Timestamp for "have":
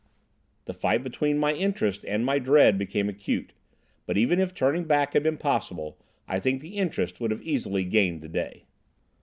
7.29-7.43